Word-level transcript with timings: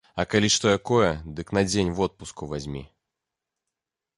А 0.21 0.23
калі 0.31 0.47
што 0.55 0.71
якое, 0.77 1.11
дык 1.39 1.53
на 1.57 1.63
дзень 1.69 1.91
водпуску 1.99 2.51
вазьмі. 2.55 2.83